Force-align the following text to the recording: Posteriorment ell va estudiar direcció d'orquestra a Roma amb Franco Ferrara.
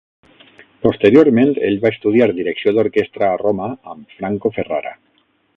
Posteriorment 0.85 1.51
ell 1.67 1.77
va 1.83 1.91
estudiar 1.95 2.29
direcció 2.39 2.75
d'orquestra 2.79 3.29
a 3.35 3.39
Roma 3.45 3.71
amb 3.95 4.17
Franco 4.19 4.57
Ferrara. 4.61 4.99